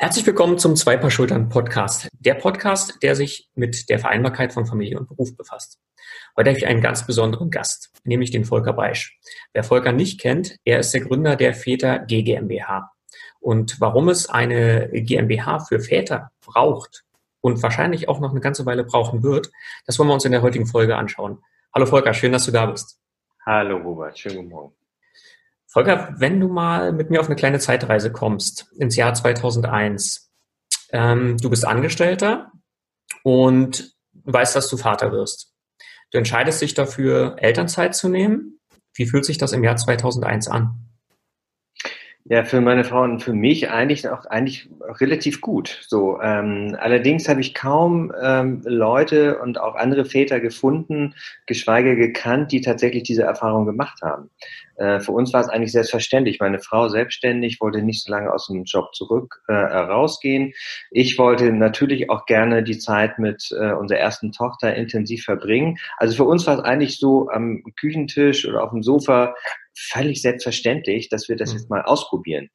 [0.00, 2.08] Herzlich willkommen zum Zwei Paar Schultern Podcast.
[2.20, 5.78] Der Podcast, der sich mit der Vereinbarkeit von Familie und Beruf befasst.
[6.38, 9.20] Heute habe ich einen ganz besonderen Gast, nämlich den Volker Beisch.
[9.52, 12.90] Wer Volker nicht kennt, er ist der Gründer der Väter GmbH.
[13.40, 17.04] Und warum es eine GmbH für Väter braucht
[17.42, 19.50] und wahrscheinlich auch noch eine ganze Weile brauchen wird,
[19.84, 21.44] das wollen wir uns in der heutigen Folge anschauen.
[21.74, 22.98] Hallo Volker, schön, dass du da bist.
[23.44, 24.79] Hallo Robert, schönen guten Morgen.
[25.72, 30.32] Volker, wenn du mal mit mir auf eine kleine Zeitreise kommst, ins Jahr 2001,
[30.90, 32.50] ähm, du bist Angestellter
[33.22, 35.54] und weißt, dass du Vater wirst.
[36.10, 38.58] Du entscheidest dich dafür, Elternzeit zu nehmen.
[38.94, 40.89] Wie fühlt sich das im Jahr 2001 an?
[42.24, 44.68] Ja, für meine Frau und für mich eigentlich auch eigentlich
[45.00, 45.80] relativ gut.
[45.88, 51.14] So, ähm, allerdings habe ich kaum ähm, Leute und auch andere Väter gefunden,
[51.46, 54.28] geschweige gekannt, die tatsächlich diese Erfahrung gemacht haben.
[54.76, 56.40] Äh, für uns war es eigentlich selbstverständlich.
[56.40, 60.52] Meine Frau selbstständig wollte nicht so lange aus dem Job zurück äh, rausgehen.
[60.90, 65.78] Ich wollte natürlich auch gerne die Zeit mit äh, unserer ersten Tochter intensiv verbringen.
[65.96, 69.34] Also für uns war es eigentlich so am Küchentisch oder auf dem Sofa
[69.88, 71.58] völlig selbstverständlich, dass wir das mhm.
[71.58, 72.50] jetzt mal ausprobieren.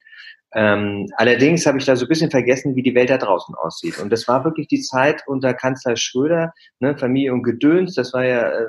[0.54, 3.98] Ähm, allerdings habe ich da so ein bisschen vergessen, wie die Welt da draußen aussieht.
[3.98, 7.94] Und das war wirklich die Zeit unter Kanzler Schröder, ne, Familie und Gedöns.
[7.94, 8.66] Das war ja äh,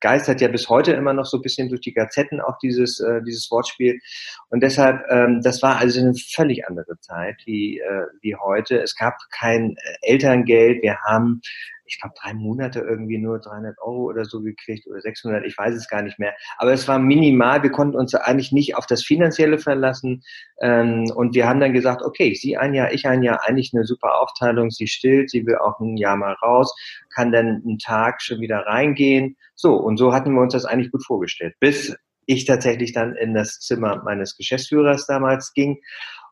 [0.00, 3.20] geistert ja bis heute immer noch so ein bisschen durch die Gazetten auch dieses äh,
[3.22, 4.00] dieses Wortspiel
[4.48, 8.96] und deshalb ähm, das war also eine völlig andere Zeit wie äh, wie heute es
[8.96, 11.42] gab kein äh, Elterngeld wir haben
[11.90, 15.74] ich glaube, drei Monate irgendwie nur 300 Euro oder so gekriegt oder 600, ich weiß
[15.74, 16.34] es gar nicht mehr.
[16.58, 17.62] Aber es war minimal.
[17.62, 20.22] Wir konnten uns eigentlich nicht auf das Finanzielle verlassen.
[20.60, 23.84] Ähm, und wir haben dann gesagt, okay, sie ein Jahr, ich ein Jahr, eigentlich eine
[23.84, 24.70] super Aufteilung.
[24.70, 26.72] Sie stillt, sie will auch ein Jahr mal raus,
[27.12, 29.36] kann dann einen Tag schon wieder reingehen.
[29.56, 31.54] So, und so hatten wir uns das eigentlich gut vorgestellt.
[31.58, 31.96] Bis
[32.26, 35.80] ich tatsächlich dann in das Zimmer meines Geschäftsführers damals ging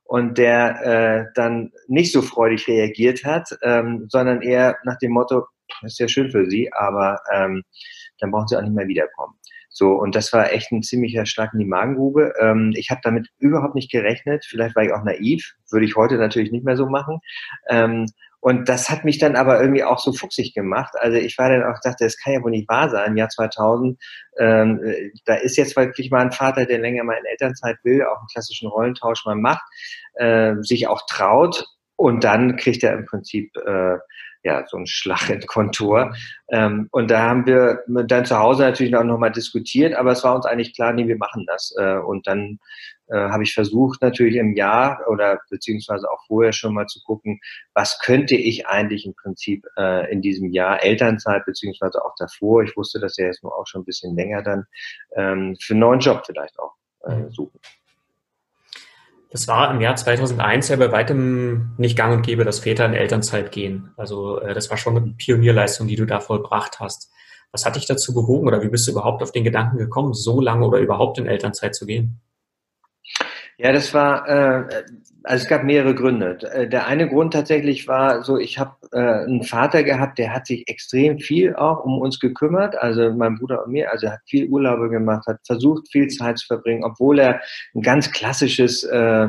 [0.08, 5.44] und der äh, dann nicht so freudig reagiert hat, ähm, sondern eher nach dem Motto,
[5.82, 7.62] ist ja schön für Sie, aber ähm,
[8.18, 9.34] dann brauchen Sie auch nicht mehr wiederkommen.
[9.68, 12.32] So, und das war echt ein ziemlicher Schlag in die Magengrube.
[12.40, 14.46] Ähm, ich habe damit überhaupt nicht gerechnet.
[14.48, 17.18] Vielleicht war ich auch naiv, würde ich heute natürlich nicht mehr so machen.
[17.68, 18.06] Ähm,
[18.40, 20.94] und das hat mich dann aber irgendwie auch so fuchsig gemacht.
[20.98, 23.10] Also ich war dann auch, dachte, das kann ja wohl nicht wahr sein.
[23.10, 24.00] Im Jahr 2000,
[24.38, 24.80] ähm,
[25.24, 28.28] da ist jetzt wirklich mal ein Vater, der länger mal in Elternzeit will, auch einen
[28.32, 29.64] klassischen Rollentausch mal macht,
[30.14, 31.64] äh, sich auch traut
[31.96, 33.96] und dann kriegt er im Prinzip äh,
[34.42, 36.14] ja so einen Schlag in Kontur.
[36.50, 40.34] Ähm, und da haben wir dann zu Hause natürlich auch nochmal diskutiert, aber es war
[40.34, 41.74] uns eigentlich klar, nee, wir machen das.
[41.78, 42.58] Äh, und dann
[43.08, 47.40] äh, habe ich versucht, natürlich im Jahr oder beziehungsweise auch vorher schon mal zu gucken,
[47.74, 52.76] was könnte ich eigentlich im Prinzip äh, in diesem Jahr Elternzeit beziehungsweise auch davor, ich
[52.76, 54.64] wusste das ja jetzt nur auch schon ein bisschen länger dann,
[55.16, 56.74] ähm, für einen neuen Job vielleicht auch
[57.04, 57.30] äh, mhm.
[57.30, 57.60] suchen.
[59.30, 62.94] Das war im Jahr 2001 ja bei weitem nicht gang und gäbe, dass Väter in
[62.94, 63.92] Elternzeit gehen.
[63.96, 67.10] Also äh, das war schon eine Pionierleistung, die du da vollbracht hast.
[67.52, 70.40] Was hat dich dazu bewogen oder wie bist du überhaupt auf den Gedanken gekommen, so
[70.40, 72.20] lange oder überhaupt in Elternzeit zu gehen?
[73.58, 74.84] Ja, das war, äh,
[75.24, 76.38] also es gab mehrere Gründe.
[76.52, 80.46] Äh, der eine Grund tatsächlich war so, ich habe äh, einen Vater gehabt, der hat
[80.46, 84.48] sich extrem viel auch um uns gekümmert, also mein Bruder und mir, also hat viel
[84.48, 87.40] Urlaube gemacht, hat versucht, viel Zeit zu verbringen, obwohl er
[87.74, 89.28] ein ganz klassisches äh,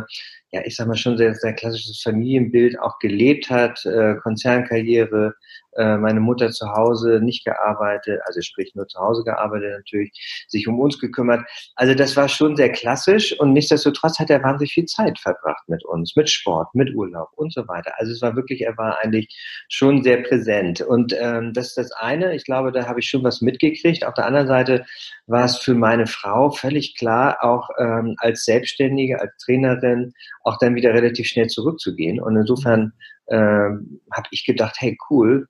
[0.51, 5.35] ja, ich sag mal schon sehr, sehr klassisches Familienbild auch gelebt hat, äh, Konzernkarriere,
[5.79, 10.11] äh, meine Mutter zu Hause nicht gearbeitet, also sprich nur zu Hause gearbeitet natürlich,
[10.47, 11.41] sich um uns gekümmert.
[11.75, 15.85] Also das war schon sehr klassisch und nichtsdestotrotz hat er wahnsinnig viel Zeit verbracht mit
[15.85, 17.93] uns, mit Sport, mit Urlaub und so weiter.
[17.97, 19.29] Also es war wirklich, er war eigentlich
[19.69, 20.81] schon sehr präsent.
[20.81, 24.05] Und ähm, das ist das eine, ich glaube, da habe ich schon was mitgekriegt.
[24.05, 24.85] Auf der anderen Seite
[25.27, 30.11] war es für meine Frau völlig klar, auch ähm, als Selbstständige, als Trainerin,
[30.43, 32.19] auch dann wieder relativ schnell zurückzugehen.
[32.19, 32.93] Und insofern
[33.29, 35.47] ähm, habe ich gedacht, hey cool,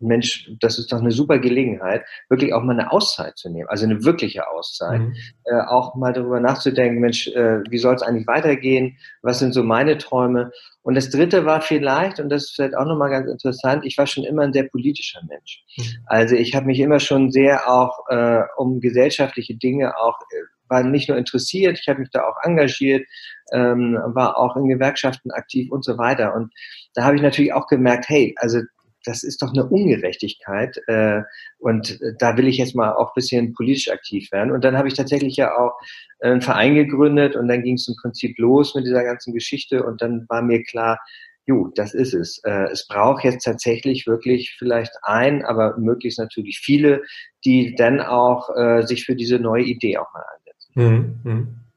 [0.00, 3.84] Mensch, das ist doch eine super Gelegenheit, wirklich auch mal eine Auszeit zu nehmen, also
[3.84, 5.14] eine wirkliche Auszeit, mhm.
[5.44, 9.62] äh, auch mal darüber nachzudenken, Mensch, äh, wie soll es eigentlich weitergehen, was sind so
[9.62, 10.50] meine Träume.
[10.82, 14.06] Und das Dritte war vielleicht, und das ist vielleicht auch nochmal ganz interessant, ich war
[14.06, 15.62] schon immer ein sehr politischer Mensch.
[15.76, 15.84] Mhm.
[16.06, 20.84] Also ich habe mich immer schon sehr auch äh, um gesellschaftliche Dinge auch äh, war
[20.84, 23.06] nicht nur interessiert, ich habe mich da auch engagiert,
[23.52, 26.34] ähm, war auch in Gewerkschaften aktiv und so weiter.
[26.34, 26.52] Und
[26.94, 28.60] da habe ich natürlich auch gemerkt, hey, also
[29.04, 31.22] das ist doch eine Ungerechtigkeit äh,
[31.58, 34.50] und äh, da will ich jetzt mal auch bisschen politisch aktiv werden.
[34.52, 35.72] Und dann habe ich tatsächlich ja auch
[36.20, 40.02] einen Verein gegründet und dann ging es im Prinzip los mit dieser ganzen Geschichte und
[40.02, 40.98] dann war mir klar,
[41.46, 42.40] jo, das ist es.
[42.44, 47.02] Äh, es braucht jetzt tatsächlich wirklich vielleicht ein, aber möglichst natürlich viele,
[47.44, 51.20] die dann auch äh, sich für diese neue Idee auch mal einsetzen.
[51.24, 51.69] Mhm.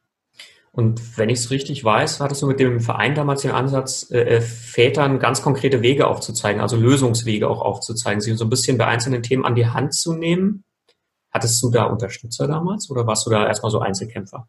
[0.76, 4.22] Und wenn ich es richtig weiß, hattest du mit dem Verein damals den Ansatz, äh,
[4.22, 8.88] äh, Vätern ganz konkrete Wege aufzuzeigen, also Lösungswege auch aufzuzeigen, sie so ein bisschen bei
[8.88, 10.64] einzelnen Themen an die Hand zu nehmen.
[11.32, 14.48] Hattest du da Unterstützer damals oder warst du da erstmal so Einzelkämpfer?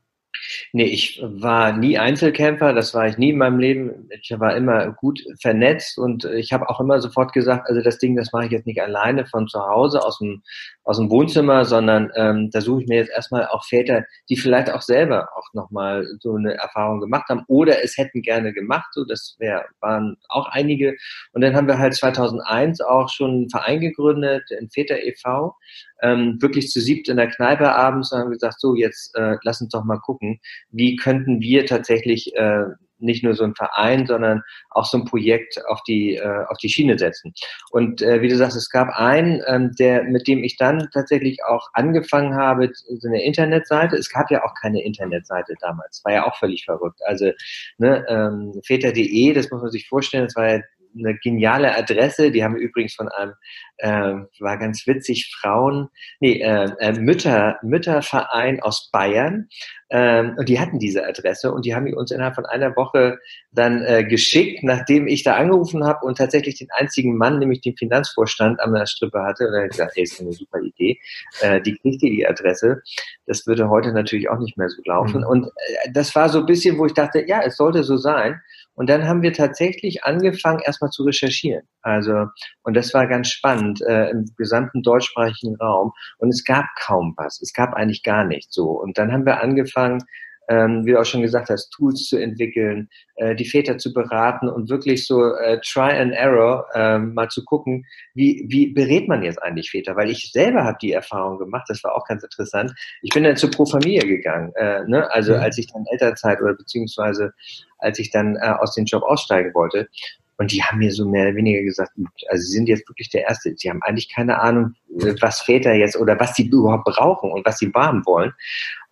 [0.73, 4.09] Nee, ich war nie Einzelkämpfer, das war ich nie in meinem Leben.
[4.11, 8.17] Ich war immer gut vernetzt und ich habe auch immer sofort gesagt, also das Ding,
[8.17, 10.43] das mache ich jetzt nicht alleine von zu Hause aus dem,
[10.85, 14.71] aus dem Wohnzimmer, sondern ähm, da suche ich mir jetzt erstmal auch Väter, die vielleicht
[14.71, 19.05] auch selber auch nochmal so eine Erfahrung gemacht haben oder es hätten gerne gemacht, so
[19.05, 20.95] das wär, waren auch einige.
[21.33, 25.57] Und dann haben wir halt 2001 auch schon einen Verein gegründet, den Väter e.V.,
[26.03, 29.63] ähm, wirklich zu siebt in der Kneipe abends und haben gesagt, so jetzt äh, lass
[29.63, 30.41] uns doch mal gucken,
[30.71, 32.65] wie könnten wir tatsächlich äh,
[33.05, 36.69] nicht nur so ein Verein, sondern auch so ein Projekt auf die äh, auf die
[36.69, 37.33] Schiene setzen.
[37.71, 41.45] Und äh, wie du sagst, es gab einen, ähm, der mit dem ich dann tatsächlich
[41.45, 43.97] auch angefangen habe, so eine Internetseite.
[43.97, 47.01] Es gab ja auch keine Internetseite damals, war ja auch völlig verrückt.
[47.07, 47.31] Also
[47.79, 50.61] ne, ähm, väter.de, das muss man sich vorstellen, das war ja
[50.97, 52.31] eine geniale Adresse.
[52.31, 53.35] Die haben übrigens von einem,
[53.79, 55.89] äh, war ganz witzig, Frauen,
[56.21, 59.49] nee, äh, äh, Mütter, Mütterverein aus Bayern.
[59.91, 63.19] Ähm, und die hatten diese Adresse und die haben die uns innerhalb von einer Woche
[63.53, 67.77] dann äh, geschickt, nachdem ich da angerufen habe und tatsächlich den einzigen Mann, nämlich den
[67.77, 69.47] Finanzvorstand an der Strippe hatte.
[69.47, 70.99] Und habe ich gesagt, hey, ist eine super Idee.
[71.41, 72.83] Äh, die kriegt ihr die Adresse.
[73.27, 75.21] Das würde heute natürlich auch nicht mehr so laufen.
[75.21, 75.27] Mhm.
[75.27, 78.41] Und äh, das war so ein bisschen, wo ich dachte, ja, es sollte so sein.
[78.75, 81.63] Und dann haben wir tatsächlich angefangen, erstmal zu recherchieren.
[81.83, 82.27] Also,
[82.63, 85.93] und das war ganz spannend äh, im gesamten deutschsprachigen Raum.
[86.19, 87.41] Und es gab kaum was.
[87.41, 88.71] Es gab eigentlich gar nichts so.
[88.71, 90.03] Und dann haben wir angefangen,
[90.49, 94.49] ähm, wie du auch schon gesagt hast, Tools zu entwickeln, äh, die Väter zu beraten
[94.49, 99.23] und wirklich so äh, Try and Error äh, mal zu gucken, wie, wie berät man
[99.23, 99.97] jetzt eigentlich Väter?
[99.97, 102.73] Weil ich selber habe die Erfahrung gemacht, das war auch ganz interessant.
[103.03, 105.11] Ich bin dann zur Pro Familie gegangen, äh, ne?
[105.13, 105.41] also mhm.
[105.41, 107.33] als ich dann Elternzeit oder beziehungsweise
[107.79, 109.89] als ich dann äh, aus dem Job aussteigen wollte.
[110.37, 111.93] Und die haben mir so mehr oder weniger gesagt,
[112.29, 113.55] also sie sind jetzt wirklich der Erste.
[113.57, 114.75] Sie haben eigentlich keine Ahnung,
[115.21, 118.33] was Väter jetzt oder was sie überhaupt brauchen und was sie warm wollen.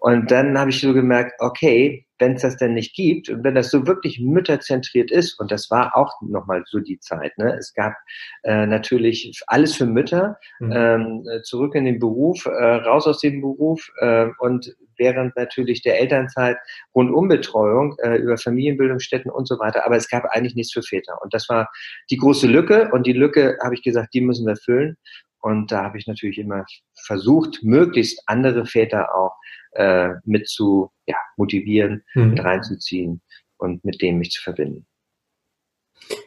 [0.02, 3.54] Und dann habe ich so gemerkt, okay, wenn es das denn nicht gibt und wenn
[3.54, 7.54] das so wirklich mütterzentriert ist, und das war auch nochmal so die Zeit, ne?
[7.56, 7.94] es gab
[8.42, 10.72] äh, natürlich alles für Mütter, mhm.
[10.74, 16.00] ähm, zurück in den Beruf, äh, raus aus dem Beruf äh, und während natürlich der
[16.00, 16.56] Elternzeit
[16.96, 21.16] Rundumbetreuung äh, über Familienbildungsstätten und so weiter, aber es gab eigentlich nichts für Väter.
[21.22, 21.70] Und das war
[22.10, 24.96] die große Lücke und die Lücke, habe ich gesagt, die müssen wir füllen.
[25.42, 26.64] Und da habe ich natürlich immer
[27.04, 29.36] versucht, möglichst andere Väter auch
[29.72, 32.30] äh, mit zu ja, motivieren, mhm.
[32.30, 33.20] mit reinzuziehen
[33.58, 34.86] und mit denen mich zu verbinden.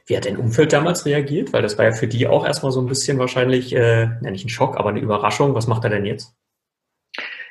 [0.06, 1.54] Wie hat dein Umfeld damals reagiert?
[1.54, 4.50] Weil das war ja für die auch erstmal so ein bisschen wahrscheinlich, äh, nicht ein
[4.50, 5.56] Schock, aber eine Überraschung.
[5.56, 6.36] Was macht er denn jetzt?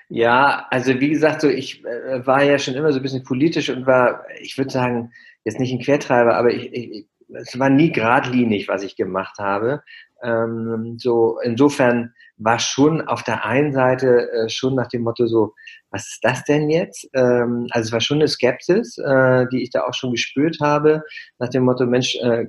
[0.08, 3.70] Ja, also wie gesagt, so ich äh, war ja schon immer so ein bisschen politisch
[3.70, 5.12] und war, ich würde sagen,
[5.44, 9.82] jetzt nicht ein Quertreiber, aber ich, ich, es war nie geradlinig, was ich gemacht habe.
[10.25, 15.55] Ähm, so insofern war schon auf der einen Seite äh, schon nach dem Motto so,
[15.91, 17.09] was ist das denn jetzt?
[17.15, 21.03] Ähm, also es war schon eine Skepsis, äh, die ich da auch schon gespürt habe,
[21.38, 22.47] nach dem Motto, Mensch, äh,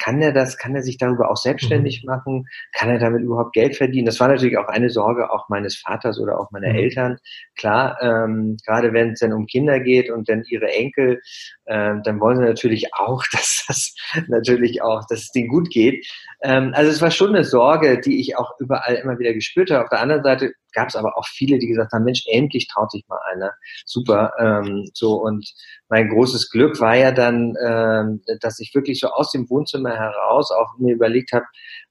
[0.00, 2.10] kann er das, kann er sich darüber auch selbstständig mhm.
[2.10, 2.48] machen?
[2.72, 4.06] Kann er damit überhaupt Geld verdienen?
[4.06, 6.76] Das war natürlich auch eine Sorge auch meines Vaters oder auch meiner mhm.
[6.76, 7.18] Eltern.
[7.56, 11.20] Klar, ähm, gerade wenn es dann um Kinder geht und dann ihre Enkel,
[11.66, 13.94] ähm, dann wollen sie natürlich auch, dass das
[14.28, 16.06] natürlich auch, dass es denen gut geht.
[16.42, 19.84] Ähm, also es war schon eine Sorge, die ich auch überall immer wieder gespürt habe.
[19.84, 22.90] Auf der anderen Seite gab es aber auch viele, die gesagt haben, Mensch, endlich traut
[22.90, 23.52] sich mal einer.
[23.84, 24.32] Super.
[24.38, 25.52] Ähm, so und
[25.88, 30.50] mein großes Glück war ja dann, ähm, dass ich wirklich so aus dem Wohnzimmer heraus
[30.50, 31.44] auch mir überlegt habe,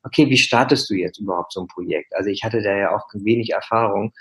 [0.04, 2.16] okay, wie startest du jetzt überhaupt so ein Projekt?
[2.16, 4.14] Also ich hatte da ja auch wenig Erfahrung.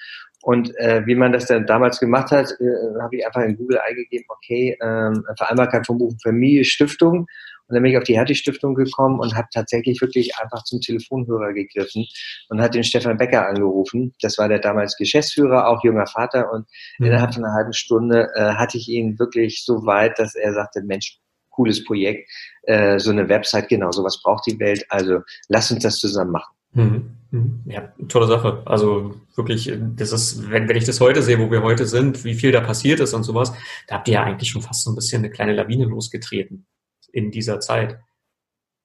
[0.42, 3.78] Und äh, wie man das dann damals gemacht hat, äh, habe ich einfach in Google
[3.78, 7.26] eingegeben, okay, ähm, Vereinbarkeit von und Familie, Stiftung
[7.70, 11.52] und dann bin ich auf die Hertie-Stiftung gekommen und habe tatsächlich wirklich einfach zum Telefonhörer
[11.52, 12.04] gegriffen
[12.48, 14.12] und hat den Stefan Becker angerufen.
[14.20, 16.50] Das war der damals Geschäftsführer, auch junger Vater.
[16.52, 16.66] Und
[16.98, 17.06] mhm.
[17.06, 20.82] innerhalb von einer halben Stunde äh, hatte ich ihn wirklich so weit, dass er sagte,
[20.82, 21.20] Mensch,
[21.50, 22.30] cooles Projekt,
[22.62, 24.84] äh, so eine Website, genau, sowas braucht die Welt.
[24.88, 26.54] Also lass uns das zusammen machen.
[26.72, 27.10] Mhm.
[27.30, 27.60] mhm.
[27.66, 28.62] Ja, tolle Sache.
[28.64, 32.34] Also wirklich, das ist, wenn, wenn ich das heute sehe, wo wir heute sind, wie
[32.34, 33.52] viel da passiert ist und sowas,
[33.88, 36.66] da habt ihr ja eigentlich schon fast so ein bisschen eine kleine Lawine losgetreten
[37.12, 37.98] in dieser Zeit.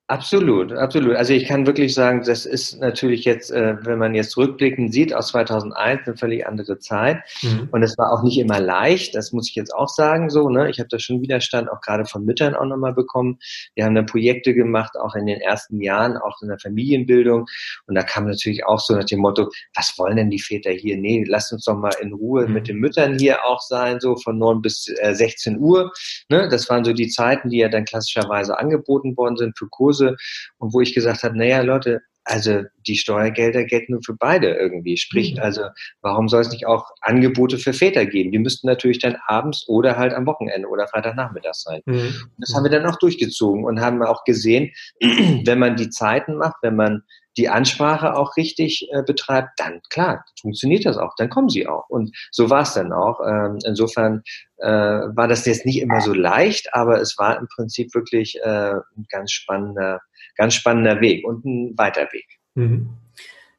[0.07, 1.15] Absolut, absolut.
[1.15, 5.15] Also ich kann wirklich sagen, das ist natürlich jetzt, äh, wenn man jetzt rückblickend sieht,
[5.15, 7.23] aus 2001 eine völlig andere Zeit.
[7.41, 7.69] Mhm.
[7.71, 10.47] Und es war auch nicht immer leicht, das muss ich jetzt auch sagen so.
[10.47, 10.69] Ne?
[10.69, 13.39] Ich habe da schon Widerstand auch gerade von Müttern auch nochmal bekommen.
[13.73, 17.47] Wir haben dann Projekte gemacht, auch in den ersten Jahren, auch in der Familienbildung.
[17.87, 20.97] Und da kam natürlich auch so nach dem Motto, was wollen denn die Väter hier?
[20.97, 22.53] Nee, lasst uns doch mal in Ruhe mhm.
[22.53, 25.91] mit den Müttern hier auch sein, so von 9 bis äh, 16 Uhr.
[26.29, 26.47] Ne?
[26.47, 30.15] Das waren so die Zeiten, die ja dann klassischerweise angeboten worden sind für Kurse Kurse
[30.57, 34.97] und wo ich gesagt habe, naja, Leute, also die Steuergelder gelten nur für beide irgendwie.
[34.97, 35.41] Sprich, mhm.
[35.41, 35.61] also
[36.01, 38.31] warum soll es nicht auch Angebote für Väter geben?
[38.31, 41.81] Die müssten natürlich dann abends oder halt am Wochenende oder Freitagnachmittag sein.
[41.85, 42.13] Mhm.
[42.37, 46.55] Das haben wir dann auch durchgezogen und haben auch gesehen, wenn man die Zeiten macht,
[46.61, 47.03] wenn man
[47.37, 51.89] die Ansprache auch richtig äh, betreibt, dann klar, funktioniert das auch, dann kommen sie auch.
[51.89, 53.19] Und so war es dann auch.
[53.27, 54.23] Ähm, insofern
[54.57, 58.73] äh, war das jetzt nicht immer so leicht, aber es war im Prinzip wirklich äh,
[58.73, 60.01] ein ganz spannender,
[60.35, 62.25] ganz spannender Weg und ein weiter Weg.
[62.55, 62.89] Mhm.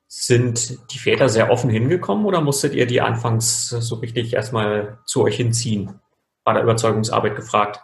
[0.09, 5.23] Sind die Väter sehr offen hingekommen oder musstet ihr die anfangs so richtig erstmal zu
[5.23, 6.01] euch hinziehen?
[6.45, 7.81] War der Überzeugungsarbeit gefragt?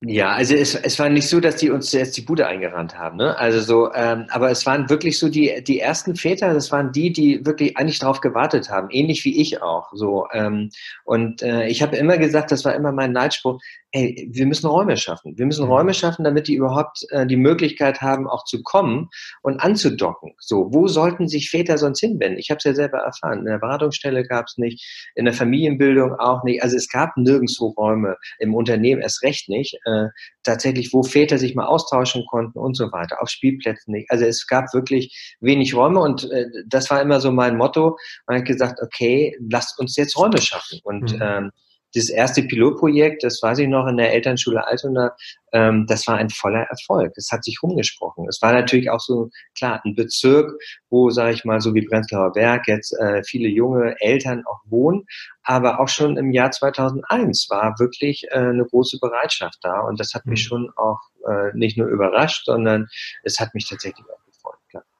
[0.00, 3.16] Ja, also es, es war nicht so, dass die uns jetzt die Bude eingerannt haben.
[3.16, 3.36] Ne?
[3.36, 6.54] Also so, ähm, aber es waren wirklich so die die ersten Väter.
[6.54, 9.90] Das waren die, die wirklich eigentlich darauf gewartet haben, ähnlich wie ich auch.
[9.92, 10.70] So ähm,
[11.04, 13.60] und äh, ich habe immer gesagt, das war immer mein Neidspruch
[13.92, 15.36] ey, wir müssen Räume schaffen.
[15.38, 15.72] Wir müssen mhm.
[15.72, 19.08] Räume schaffen, damit die überhaupt äh, die Möglichkeit haben, auch zu kommen
[19.42, 20.34] und anzudocken.
[20.38, 22.38] So, wo sollten sich Väter sonst hinwenden?
[22.38, 23.40] Ich habe es ja selber erfahren.
[23.40, 26.62] In der Beratungsstelle gab es nicht, in der Familienbildung auch nicht.
[26.62, 29.78] Also es gab nirgendwo Räume, im Unternehmen erst recht nicht.
[29.88, 30.08] Äh,
[30.42, 33.22] tatsächlich, wo Väter sich mal austauschen konnten und so weiter.
[33.22, 34.10] Auf Spielplätzen nicht.
[34.10, 37.96] Also es gab wirklich wenig Räume und äh, das war immer so mein Motto.
[38.26, 40.80] Man hat gesagt, okay, lasst uns jetzt Räume schaffen.
[40.84, 41.22] Und mhm.
[41.22, 41.50] ähm,
[41.94, 45.14] das erste Pilotprojekt, das weiß ich noch in der Elternschule Altona,
[45.52, 47.12] ähm, das war ein voller Erfolg.
[47.16, 48.26] Es hat sich rumgesprochen.
[48.28, 50.52] Es war natürlich auch so, klar, ein Bezirk,
[50.90, 55.06] wo, sage ich mal, so wie Prenzlauer Berg jetzt äh, viele junge Eltern auch wohnen.
[55.42, 59.80] Aber auch schon im Jahr 2001 war wirklich äh, eine große Bereitschaft da.
[59.80, 60.48] Und das hat mich mhm.
[60.48, 62.88] schon auch äh, nicht nur überrascht, sondern
[63.22, 64.27] es hat mich tatsächlich auch.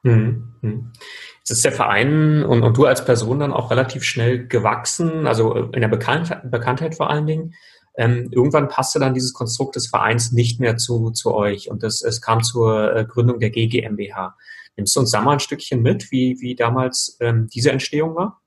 [0.02, 0.55] Mhm.
[0.62, 0.93] mhm.
[1.40, 5.55] Jetzt ist der Verein und, und du als Person dann auch relativ schnell gewachsen, also
[5.55, 7.55] in der Bekannt, Bekanntheit vor allen Dingen.
[7.97, 12.02] Ähm, irgendwann passte dann dieses Konstrukt des Vereins nicht mehr zu, zu euch und das,
[12.02, 14.37] es kam zur äh, Gründung der GGMBH.
[14.76, 18.40] Nimmst du uns da mal ein Stückchen mit, wie, wie damals ähm, diese Entstehung war?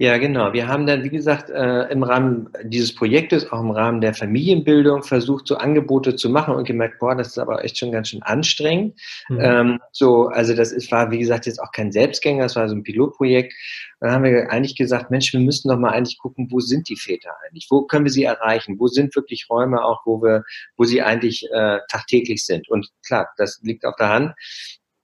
[0.00, 0.52] Ja, genau.
[0.52, 5.02] Wir haben dann, wie gesagt, äh, im Rahmen dieses Projektes, auch im Rahmen der Familienbildung,
[5.02, 8.22] versucht, so Angebote zu machen und gemerkt, boah, das ist aber echt schon ganz schön
[8.22, 8.96] anstrengend.
[9.28, 9.40] Mhm.
[9.40, 12.76] Ähm, so, also das ist, war, wie gesagt, jetzt auch kein Selbstgänger, das war so
[12.76, 13.52] ein Pilotprojekt.
[13.98, 16.96] Dann haben wir eigentlich gesagt, Mensch, wir müssen doch mal eigentlich gucken, wo sind die
[16.96, 17.66] Väter eigentlich?
[17.68, 18.78] Wo können wir sie erreichen?
[18.78, 20.44] Wo sind wirklich Räume auch, wo wir,
[20.76, 22.68] wo sie eigentlich äh, tagtäglich sind?
[22.68, 24.34] Und klar, das liegt auf der Hand.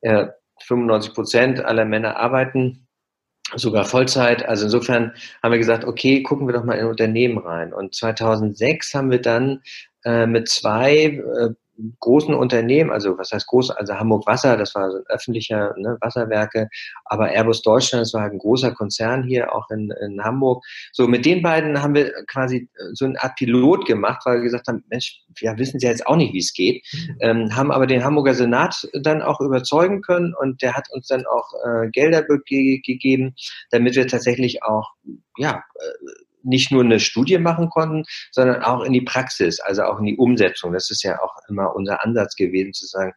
[0.02, 0.26] Äh,
[0.62, 2.83] 95 Prozent aller Männer arbeiten
[3.56, 4.46] sogar Vollzeit.
[4.46, 7.72] Also insofern haben wir gesagt, okay, gucken wir doch mal in Unternehmen rein.
[7.72, 9.62] Und 2006 haben wir dann
[10.04, 11.50] äh, mit zwei äh,
[12.00, 15.96] großen Unternehmen, also was heißt groß, also Hamburg Wasser, das war so ein öffentlicher ne,
[16.00, 16.68] Wasserwerke,
[17.04, 20.64] aber Airbus Deutschland, das war halt ein großer Konzern hier auch in, in Hamburg.
[20.92, 24.68] So, mit den beiden haben wir quasi so eine Art Pilot gemacht, weil wir gesagt
[24.68, 27.16] haben, Mensch, wir wissen ja jetzt auch nicht, wie es geht, mhm.
[27.20, 31.24] ähm, haben aber den Hamburger Senat dann auch überzeugen können und der hat uns dann
[31.26, 33.34] auch äh, Gelder ge gegeben,
[33.70, 34.92] damit wir tatsächlich auch
[35.36, 39.98] ja, äh, nicht nur eine Studie machen konnten, sondern auch in die Praxis, also auch
[39.98, 40.72] in die Umsetzung.
[40.72, 43.12] Das ist ja auch immer unser Ansatz gewesen, zu sagen,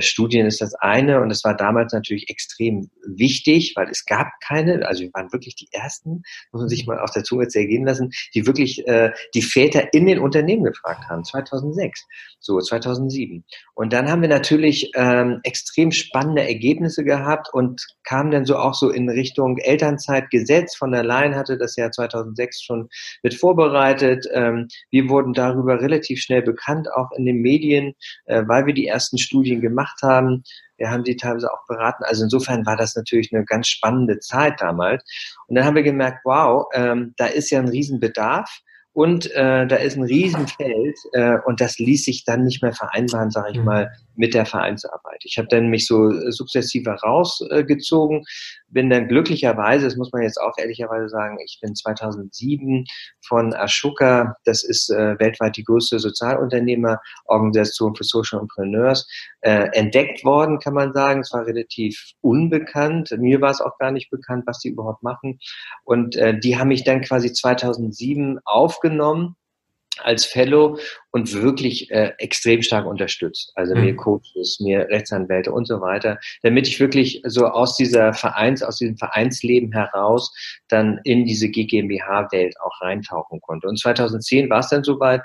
[0.00, 4.86] Studien ist das eine und das war damals natürlich extrem wichtig, weil es gab keine,
[4.86, 6.22] also wir waren wirklich die ersten,
[6.52, 10.06] muss man sich mal auf der Zunge zergehen lassen, die wirklich äh, die Väter in
[10.06, 12.06] den Unternehmen gefragt haben, 2006,
[12.38, 13.44] so 2007.
[13.74, 18.74] Und dann haben wir natürlich ähm, extrem spannende Ergebnisse gehabt und kamen dann so auch
[18.74, 20.76] so in Richtung Elternzeitgesetz.
[20.76, 22.88] Von der Leyen hatte das Jahr 2006 schon
[23.22, 24.26] mit vorbereitet.
[24.32, 27.94] Ähm, wir wurden darüber relativ schnell bekannt, auch in den Medien,
[28.26, 30.42] äh, weil wir die ersten Studien gemacht gemacht haben.
[30.76, 32.04] Wir haben sie teilweise auch beraten.
[32.04, 35.02] Also insofern war das natürlich eine ganz spannende Zeit damals.
[35.46, 38.50] Und dann haben wir gemerkt, wow, ähm, da ist ja ein Riesenbedarf.
[38.94, 43.30] Und äh, da ist ein Riesenfeld äh, und das ließ sich dann nicht mehr vereinbaren,
[43.30, 43.64] sage ich mhm.
[43.64, 45.20] mal, mit der Vereinsarbeit.
[45.24, 48.24] Ich habe dann mich so sukzessive rausgezogen,
[48.68, 52.84] bin dann glücklicherweise, das muss man jetzt auch ehrlicherweise sagen, ich bin 2007
[53.26, 59.06] von Ashoka, das ist äh, weltweit die größte Sozialunternehmerorganisation für Social Entrepreneurs,
[59.40, 61.20] äh, entdeckt worden, kann man sagen.
[61.20, 63.10] Es war relativ unbekannt.
[63.18, 65.38] Mir war es auch gar nicht bekannt, was die überhaupt machen.
[65.84, 69.36] Und äh, die haben mich dann quasi 2007 aufgenommen
[69.98, 70.78] als Fellow
[71.12, 73.52] und wirklich äh, extrem stark unterstützt.
[73.54, 73.82] Also mhm.
[73.82, 78.78] mir Coaches, mir Rechtsanwälte und so weiter, damit ich wirklich so aus dieser Vereins, aus
[78.78, 80.34] diesem Vereinsleben heraus
[80.68, 83.68] dann in diese GmbH-Welt auch reintauchen konnte.
[83.68, 85.20] Und 2010 war es dann soweit,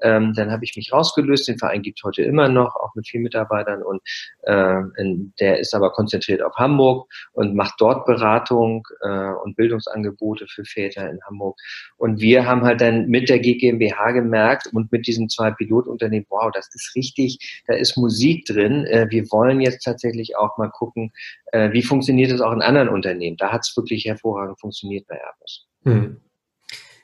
[0.00, 1.48] ähm, dann habe ich mich rausgelöst.
[1.48, 3.82] Den Verein gibt heute immer noch, auch mit vielen Mitarbeitern.
[3.82, 4.00] Und
[4.46, 10.64] ähm, der ist aber konzentriert auf Hamburg und macht dort Beratung äh, und Bildungsangebote für
[10.64, 11.58] Väter in Hamburg.
[11.96, 16.50] Und wir haben halt dann mit der GmbH gemerkt und mit diesen zwei Pilotunternehmen, wow,
[16.52, 18.84] das ist richtig, da ist Musik drin.
[18.86, 21.12] Äh, wir wollen jetzt tatsächlich auch mal gucken,
[21.52, 23.36] äh, wie funktioniert es auch in anderen Unternehmen.
[23.36, 25.66] Da hat es wirklich hervorragend funktioniert bei Airbus.
[25.84, 26.20] Hm.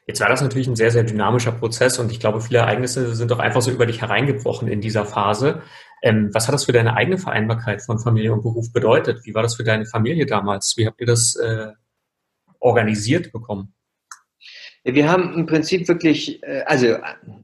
[0.07, 3.31] Jetzt war das natürlich ein sehr, sehr dynamischer Prozess und ich glaube, viele Ereignisse sind
[3.31, 5.63] doch einfach so über dich hereingebrochen in dieser Phase.
[6.03, 9.27] Ähm, was hat das für deine eigene Vereinbarkeit von Familie und Beruf bedeutet?
[9.27, 10.75] Wie war das für deine Familie damals?
[10.79, 11.73] Wie habt ihr das äh,
[12.59, 13.75] organisiert bekommen?
[14.95, 16.97] Wir haben im Prinzip wirklich, äh, also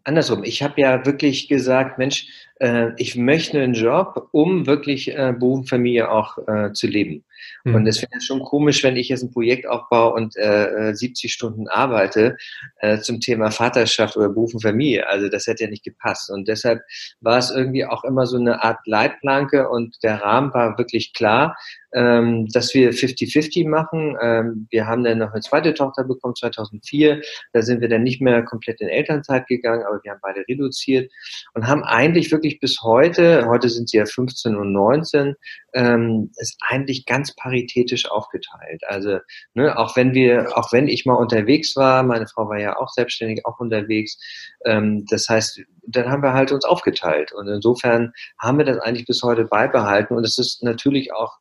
[0.05, 2.27] andersrum, ich habe ja wirklich gesagt, Mensch,
[2.61, 6.39] äh, ich möchte einen Job, um wirklich äh, Beruf und Familie auch
[6.73, 7.25] zu leben.
[7.65, 7.75] Mhm.
[7.75, 11.33] Und es wäre schon komisch, wenn ich jetzt ein Projekt aufbaue und äh, 70 äh,
[11.33, 12.37] Stunden arbeite
[12.81, 15.09] äh, zum Thema Vaterschaft oder Beruf und Familie.
[15.09, 16.31] Also das hätte ja nicht gepasst.
[16.31, 16.83] Und deshalb
[17.21, 21.57] war es irgendwie auch immer so eine Art Leitplanke und der Rahmen war wirklich klar,
[21.95, 24.17] ähm, dass wir 50-50 machen.
[24.21, 27.23] Ähm, wir haben dann noch eine zweite Tochter bekommen, 2004.
[27.53, 31.11] Da sind wir dann nicht mehr komplett in Elternzeit gegangen, aber wir haben beide reduziert
[31.55, 35.35] und haben eigentlich wirklich bis heute, heute sind sie ja 15 und 19,
[35.75, 38.83] ähm, ist eigentlich ganz paritätisch aufgeteilt.
[38.87, 39.19] Also
[39.55, 42.89] ne, auch wenn wir, auch wenn ich mal unterwegs war, meine Frau war ja auch
[42.89, 44.19] selbstständig, auch unterwegs.
[44.65, 49.07] Ähm, das heißt, dann haben wir halt uns aufgeteilt und insofern haben wir das eigentlich
[49.07, 51.39] bis heute beibehalten und es ist natürlich auch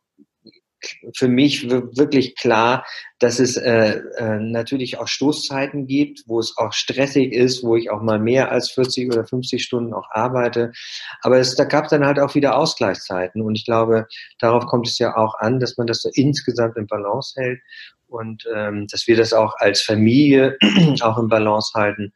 [1.16, 2.86] für mich wirklich klar,
[3.20, 7.90] dass es äh, äh, natürlich auch Stoßzeiten gibt, wo es auch stressig ist, wo ich
[7.90, 10.72] auch mal mehr als 40 oder 50 Stunden auch arbeite.
[11.22, 13.42] Aber es, da gab es dann halt auch wieder Ausgleichszeiten.
[13.42, 14.08] Und ich glaube,
[14.40, 17.62] darauf kommt es ja auch an, dass man das so insgesamt im Balance hält
[18.08, 20.58] und ähm, dass wir das auch als Familie
[21.02, 22.14] auch im Balance halten.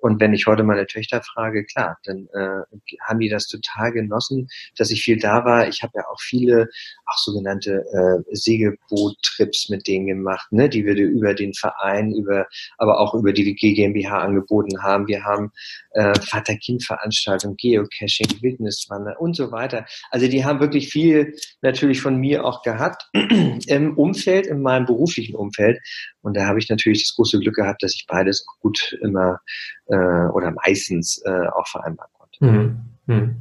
[0.00, 2.62] Und wenn ich heute meine Töchter frage, klar, dann äh,
[3.02, 5.66] haben die das total genossen, dass ich viel da war.
[5.66, 6.68] Ich habe ja auch viele,
[7.08, 12.46] auch sogenannte äh, Segelboot-Trips mit denen gemacht, ne, die wir über den Verein, über,
[12.76, 15.08] aber auch über die GmbH angeboten haben.
[15.08, 15.50] Wir haben
[15.92, 19.86] äh, Vater-Kind-Veranstaltungen, Geocaching, Wildniswander und so weiter.
[20.10, 23.08] Also die haben wirklich viel natürlich von mir auch gehabt
[23.66, 25.78] im Umfeld, in meinem beruflichen Umfeld.
[26.22, 29.40] Und da habe ich natürlich das große Glück gehabt, dass ich beides auch gut immer
[29.86, 32.44] äh, oder meistens äh, auch vereinbaren konnte.
[32.44, 32.80] Mhm.
[33.06, 33.36] Mhm.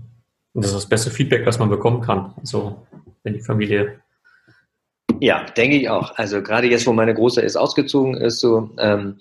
[0.54, 2.34] Das ist das beste Feedback, was man bekommen kann.
[2.38, 2.88] Also
[3.28, 4.02] wenn die Familie
[5.20, 6.16] ja, denke ich auch.
[6.16, 9.18] Also gerade jetzt, wo meine Große ist ausgezogen ist, so ähm,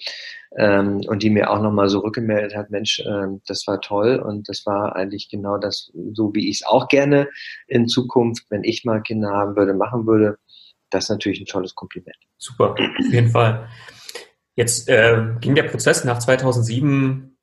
[0.56, 4.48] ähm, und die mir auch nochmal so rückgemeldet hat, Mensch, ähm, das war toll und
[4.48, 7.28] das war eigentlich genau das, so wie ich es auch gerne
[7.66, 10.38] in Zukunft, wenn ich mal Kinder haben würde, machen würde.
[10.90, 12.16] Das ist natürlich ein tolles Kompliment.
[12.36, 13.66] Super, auf jeden Fall.
[14.54, 17.35] Jetzt äh, ging der Prozess nach 2007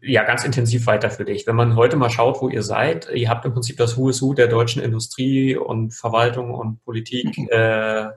[0.00, 1.46] ja ganz intensiv weiter für dich.
[1.46, 4.22] Wenn man heute mal schaut, wo ihr seid, ihr habt im Prinzip das Who is
[4.22, 7.48] Who der deutschen Industrie und Verwaltung und Politik mhm.
[7.50, 8.08] äh,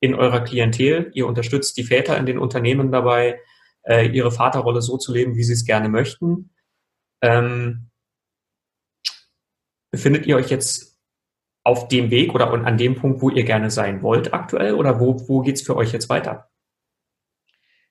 [0.00, 1.10] in eurer Klientel.
[1.14, 3.40] Ihr unterstützt die Väter in den Unternehmen dabei,
[3.82, 6.50] äh, ihre Vaterrolle so zu leben, wie sie es gerne möchten.
[7.22, 7.90] Ähm,
[9.90, 10.98] befindet ihr euch jetzt
[11.64, 15.28] auf dem Weg oder an dem Punkt, wo ihr gerne sein wollt aktuell oder wo,
[15.28, 16.48] wo geht es für euch jetzt weiter?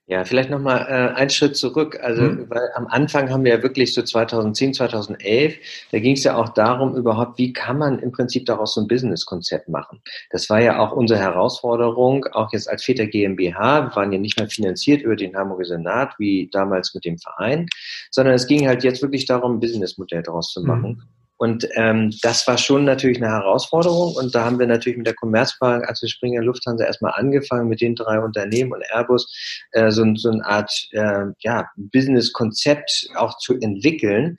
[0.09, 1.99] Ja, vielleicht nochmal äh, einen Schritt zurück.
[2.01, 2.49] Also, mhm.
[2.49, 5.55] weil am Anfang haben wir ja wirklich so 2010, 2011,
[5.91, 8.87] da ging es ja auch darum, überhaupt, wie kann man im Prinzip daraus so ein
[8.87, 10.01] Businesskonzept machen.
[10.29, 13.89] Das war ja auch unsere Herausforderung, auch jetzt als Väter GmbH.
[13.89, 17.67] Wir waren ja nicht mehr finanziert über den Hamburger Senat, wie damals mit dem Verein,
[18.09, 20.91] sondern es ging halt jetzt wirklich darum, ein Businessmodell daraus zu machen.
[20.91, 21.16] Mhm.
[21.37, 24.15] Und ähm, das war schon natürlich eine Herausforderung.
[24.15, 27.79] Und da haben wir natürlich mit der Commerzbank, als wir Springer Lufthansa erstmal angefangen, mit
[27.81, 29.31] den drei Unternehmen und Airbus,
[29.71, 34.37] äh, so, so eine Art äh, ja, Business-Konzept auch zu entwickeln,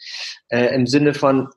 [0.48, 1.48] äh, im Sinne von,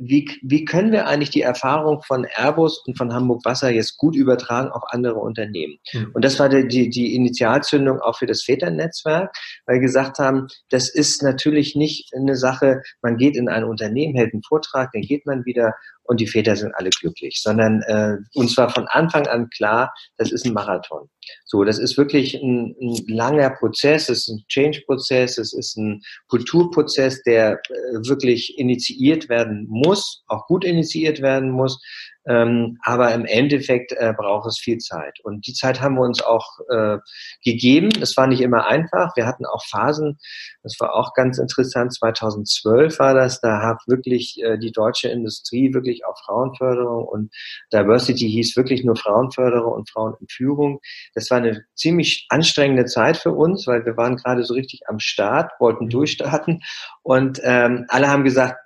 [0.00, 4.16] wie, wie können wir eigentlich die Erfahrung von Airbus und von Hamburg Wasser jetzt gut
[4.16, 5.78] übertragen auf andere Unternehmen?
[5.92, 6.10] Mhm.
[6.14, 9.32] Und das war die, die, die Initialzündung auch für das Väternetzwerk,
[9.66, 14.14] weil wir gesagt haben, das ist natürlich nicht eine Sache, man geht in ein Unternehmen,
[14.14, 18.16] hält einen Vortrag, dann geht man wieder und die Väter sind alle glücklich, sondern äh,
[18.34, 21.08] uns war von Anfang an klar, das ist ein Marathon.
[21.44, 26.02] So, das ist wirklich ein, ein langer Prozess, es ist ein Change-Prozess, es ist ein
[26.28, 31.82] Kulturprozess, der äh, wirklich initiiert werden muss muss, auch gut initiiert werden muss.
[32.26, 35.18] Ähm, aber im Endeffekt äh, braucht es viel Zeit.
[35.22, 36.98] Und die Zeit haben wir uns auch äh,
[37.42, 37.90] gegeben.
[38.00, 39.16] Es war nicht immer einfach.
[39.16, 40.18] Wir hatten auch Phasen,
[40.62, 41.94] das war auch ganz interessant.
[41.94, 47.32] 2012 war das, da hat wirklich äh, die deutsche Industrie wirklich auch Frauenförderung und
[47.72, 50.80] Diversity hieß wirklich nur Frauenförderung und Frauen in Führung.
[51.14, 54.98] Das war eine ziemlich anstrengende Zeit für uns, weil wir waren gerade so richtig am
[54.98, 55.90] Start, wollten mhm.
[55.90, 56.62] durchstarten
[57.02, 58.58] und ähm, alle haben gesagt,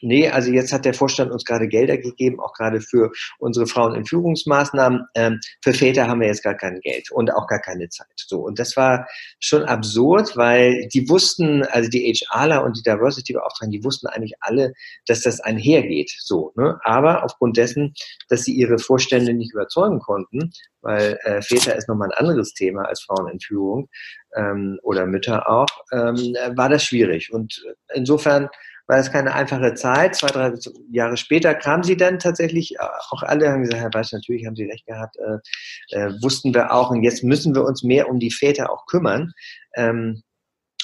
[0.00, 2.95] nee, also jetzt hat der Vorstand uns gerade Gelder gegeben, auch gerade für
[3.38, 5.02] unsere Frauen in Führungsmaßnahmen.
[5.14, 8.06] Ähm, für Väter haben wir jetzt gar kein Geld und auch gar keine Zeit.
[8.16, 9.06] So und das war
[9.40, 14.72] schon absurd, weil die wussten, also die HRler und die Diversity-Beauftragten, die wussten eigentlich alle,
[15.06, 16.12] dass das einhergeht.
[16.18, 16.78] So, ne?
[16.84, 17.94] aber aufgrund dessen,
[18.28, 22.82] dass sie ihre Vorstände nicht überzeugen konnten, weil äh, Väter ist nochmal ein anderes Thema
[22.82, 23.88] als Frauen in Führung
[24.36, 27.32] ähm, oder Mütter auch, ähm, war das schwierig.
[27.32, 28.48] Und insofern
[28.86, 30.14] war es keine einfache Zeit.
[30.14, 30.54] Zwei, drei
[30.90, 34.64] Jahre später kamen sie dann tatsächlich auch alle, haben gesagt, Herr Weiß, natürlich haben Sie
[34.64, 38.30] recht gehabt, äh, äh, wussten wir auch und jetzt müssen wir uns mehr um die
[38.30, 39.32] Väter auch kümmern.
[39.74, 40.22] Ähm,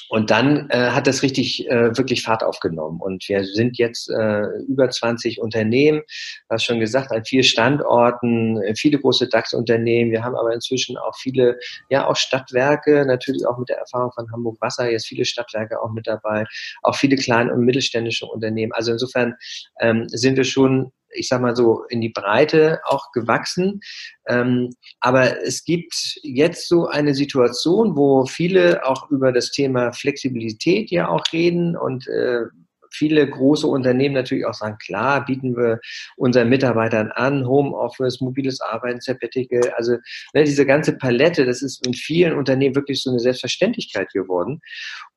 [0.09, 2.99] und dann äh, hat das richtig äh, wirklich Fahrt aufgenommen.
[3.01, 6.01] Und wir sind jetzt äh, über 20 Unternehmen,
[6.49, 10.11] hast schon gesagt, an vier Standorten, viele große DAX-Unternehmen.
[10.11, 11.57] Wir haben aber inzwischen auch viele,
[11.89, 15.91] ja, auch Stadtwerke, natürlich auch mit der Erfahrung von Hamburg Wasser, jetzt viele Stadtwerke auch
[15.91, 16.45] mit dabei,
[16.81, 18.71] auch viele kleine und mittelständische Unternehmen.
[18.73, 19.35] Also insofern
[19.79, 23.81] ähm, sind wir schon ich sag mal so, in die Breite auch gewachsen.
[24.27, 30.91] Ähm, aber es gibt jetzt so eine Situation, wo viele auch über das Thema Flexibilität
[30.91, 32.45] ja auch reden und äh,
[32.93, 35.79] viele große Unternehmen natürlich auch sagen, klar, bieten wir
[36.15, 39.93] unseren Mitarbeitern an, Homeoffice, mobiles Arbeiten, Sabbatical, also
[40.33, 44.61] ne, diese ganze Palette, das ist in vielen Unternehmen wirklich so eine Selbstverständlichkeit geworden.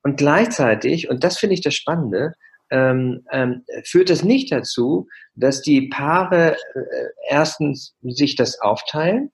[0.03, 2.33] Und gleichzeitig, und das finde ich das Spannende,
[2.71, 6.81] ähm, ähm, führt es nicht dazu, dass die Paare äh,
[7.29, 9.31] erstens sich das aufteilen,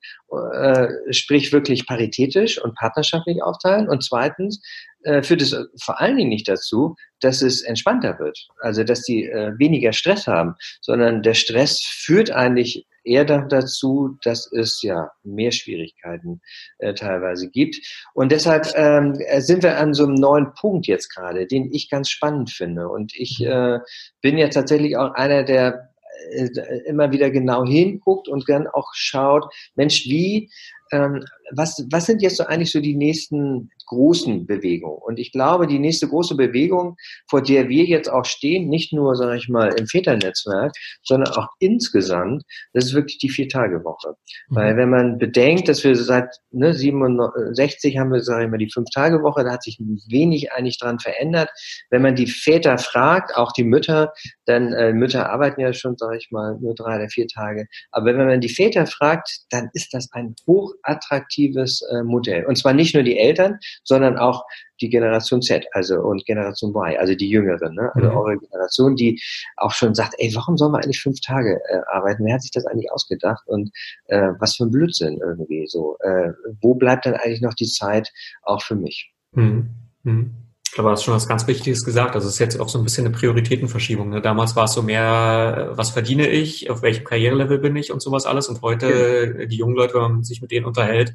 [0.54, 4.62] äh, sprich wirklich paritätisch und partnerschaftlich aufteilen und zweitens
[5.04, 9.24] äh, führt es vor allen Dingen nicht dazu, dass es entspannter wird, also dass die
[9.24, 15.50] äh, weniger Stress haben, sondern der Stress führt eigentlich eher dazu, dass es ja mehr
[15.50, 16.40] Schwierigkeiten
[16.78, 17.76] äh, teilweise gibt.
[18.14, 22.10] Und deshalb ähm, sind wir an so einem neuen Punkt jetzt gerade, den ich ganz
[22.10, 22.88] spannend finde.
[22.88, 23.46] Und ich mhm.
[23.46, 23.78] äh,
[24.20, 25.90] bin ja tatsächlich auch einer, der
[26.30, 26.48] äh,
[26.86, 30.50] immer wieder genau hinguckt und dann auch schaut, Mensch, wie
[30.92, 34.98] ähm, was, was sind jetzt so eigentlich so die nächsten großen Bewegungen?
[35.02, 36.96] Und ich glaube, die nächste große Bewegung,
[37.28, 41.48] vor der wir jetzt auch stehen, nicht nur, sage ich mal, im Väternetzwerk, sondern auch
[41.58, 44.14] insgesamt, das ist wirklich die Vier-Tage-Woche.
[44.48, 44.56] Mhm.
[44.56, 48.70] Weil wenn man bedenkt, dass wir seit ne, 67 haben wir, sage ich mal, die
[48.72, 49.78] Fünf-Tage-Woche, da hat sich
[50.08, 51.50] wenig eigentlich dran verändert.
[51.90, 54.12] Wenn man die Väter fragt, auch die Mütter,
[54.46, 57.66] dann äh, Mütter arbeiten ja schon, sage ich mal, nur drei oder vier Tage.
[57.90, 62.44] Aber wenn man die Väter fragt, dann ist das ein hochattraktives äh, Modell.
[62.46, 64.44] Und zwar nicht nur die Eltern, sondern auch
[64.80, 67.90] die Generation Z, also und Generation Y, also die Jüngeren, ne?
[67.94, 68.16] also mhm.
[68.16, 69.20] eure Generation, die
[69.56, 72.24] auch schon sagt, ey, warum sollen wir eigentlich fünf Tage äh, arbeiten?
[72.24, 73.42] Wer hat sich das eigentlich ausgedacht?
[73.46, 73.70] Und
[74.06, 75.96] äh, was für ein Blödsinn irgendwie so.
[76.00, 79.12] Äh, wo bleibt dann eigentlich noch die Zeit auch für mich?
[79.32, 79.70] Mhm.
[80.02, 80.34] Mhm.
[80.72, 82.14] Ich glaube, du hast schon was ganz Wichtiges gesagt.
[82.14, 84.08] Also es ist jetzt auch so ein bisschen eine Prioritätenverschiebung.
[84.08, 84.22] Ne?
[84.22, 88.24] Damals war es so mehr, was verdiene ich, auf welchem Karrierelevel bin ich und sowas
[88.24, 88.48] alles.
[88.48, 89.46] Und heute, ja.
[89.46, 91.14] die jungen Leute, wenn man sich mit denen unterhält,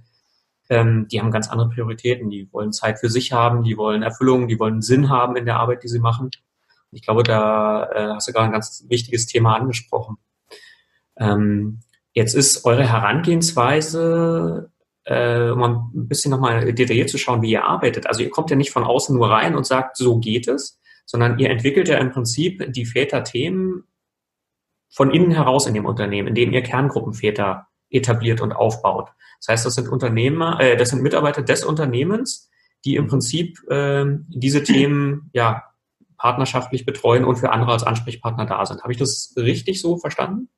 [0.70, 2.30] ähm, die haben ganz andere Prioritäten.
[2.30, 5.58] Die wollen Zeit für sich haben, die wollen Erfüllung, die wollen Sinn haben in der
[5.58, 6.32] Arbeit, die sie machen.
[6.92, 10.18] Ich glaube, da äh, hast du gerade ein ganz wichtiges Thema angesprochen.
[11.18, 11.80] Ähm,
[12.14, 14.72] jetzt ist eure Herangehensweise
[15.08, 18.08] äh, um ein bisschen nochmal detailliert zu schauen, wie ihr arbeitet.
[18.08, 21.40] Also ihr kommt ja nicht von außen nur rein und sagt, so geht es, sondern
[21.40, 23.86] ihr entwickelt ja im Prinzip die Väter-Themen
[24.90, 29.10] von innen heraus in dem Unternehmen, indem ihr Kerngruppenväter etabliert und aufbaut.
[29.40, 32.50] Das heißt, das sind Unternehmer, äh, das sind Mitarbeiter des Unternehmens,
[32.86, 35.64] die im Prinzip äh, diese Themen ja
[36.18, 38.82] partnerschaftlich betreuen und für andere als Ansprechpartner da sind.
[38.82, 40.50] Habe ich das richtig so verstanden?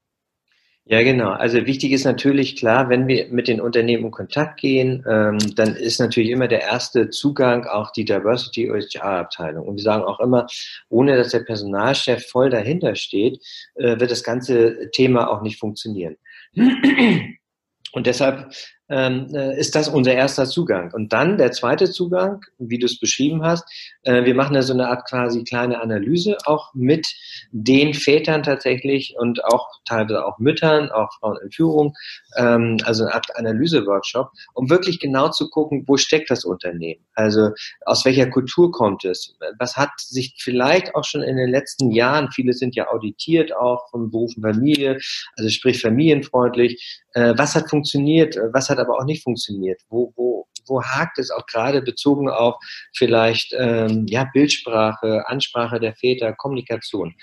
[0.91, 1.29] Ja, genau.
[1.29, 5.75] Also wichtig ist natürlich klar, wenn wir mit den Unternehmen in Kontakt gehen, ähm, dann
[5.75, 9.67] ist natürlich immer der erste Zugang auch die Diversity HR Abteilung.
[9.67, 10.47] Und wir sagen auch immer,
[10.89, 13.39] ohne dass der Personalchef voll dahinter steht,
[13.75, 16.15] äh, wird das ganze Thema auch nicht funktionieren.
[16.55, 18.53] Und deshalb
[18.89, 20.91] ist das unser erster Zugang.
[20.93, 23.65] Und dann der zweite Zugang, wie du es beschrieben hast,
[24.03, 27.07] äh, wir machen da so eine Art quasi kleine Analyse auch mit
[27.51, 31.93] den Vätern tatsächlich und auch teilweise auch Müttern, auch Frauen in Führung,
[32.37, 37.05] ähm, also eine Art Analyse-Workshop, um wirklich genau zu gucken, wo steckt das Unternehmen?
[37.13, 37.51] Also
[37.85, 39.35] aus welcher Kultur kommt es?
[39.59, 43.89] Was hat sich vielleicht auch schon in den letzten Jahren, viele sind ja auditiert auch
[43.91, 44.99] von Beruf und Familie,
[45.37, 49.81] also sprich familienfreundlich, äh, was hat funktioniert, was hat aber auch nicht funktioniert?
[49.89, 52.55] Wo, wo, wo hakt es auch gerade bezogen auf
[52.95, 57.15] vielleicht ähm, ja, Bildsprache, Ansprache der Väter, Kommunikation?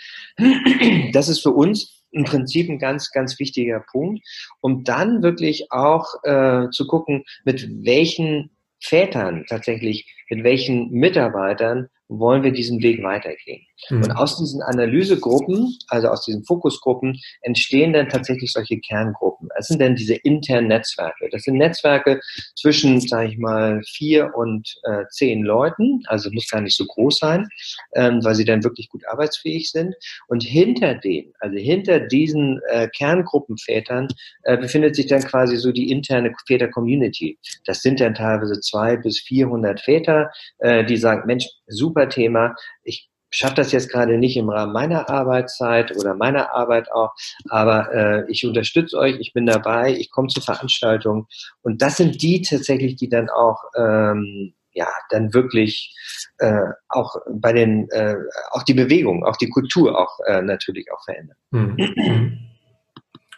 [1.12, 4.26] Das ist für uns im Prinzip ein ganz, ganz wichtiger Punkt,
[4.60, 12.42] um dann wirklich auch äh, zu gucken, mit welchen Vätern tatsächlich, mit welchen Mitarbeitern wollen
[12.42, 13.62] wir diesen Weg weitergehen.
[13.90, 14.02] Mhm.
[14.04, 19.48] Und aus diesen Analysegruppen, also aus diesen Fokusgruppen, entstehen dann tatsächlich solche Kerngruppen.
[19.58, 21.28] Es sind dann diese internen Netzwerke.
[21.30, 22.20] Das sind Netzwerke
[22.54, 26.02] zwischen, sage ich mal, vier und äh, zehn Leuten.
[26.06, 27.48] Also muss gar nicht so groß sein,
[27.94, 29.94] ähm, weil sie dann wirklich gut arbeitsfähig sind.
[30.28, 34.08] Und hinter denen, also hinter diesen äh, Kerngruppenvätern,
[34.44, 37.38] äh, befindet sich dann quasi so die interne Väter-Community.
[37.64, 40.15] Das sind dann teilweise zwei bis vierhundert Väter,
[40.58, 42.54] äh, die sagen, Mensch, super Thema.
[42.82, 47.12] Ich schaffe das jetzt gerade nicht im Rahmen meiner Arbeitszeit oder meiner Arbeit auch,
[47.50, 51.26] aber äh, ich unterstütze euch, ich bin dabei, ich komme zur Veranstaltung
[51.62, 55.94] und das sind die tatsächlich, die dann auch ähm, ja dann wirklich
[56.38, 58.16] äh, auch bei den äh,
[58.52, 61.36] auch die Bewegung, auch die Kultur auch äh, natürlich auch verändern.
[61.50, 62.45] Mhm.